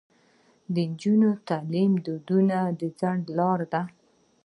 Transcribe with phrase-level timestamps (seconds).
[0.73, 2.59] د نجونو تعلیم د ودونو
[2.99, 3.81] ځنډ لاره ده.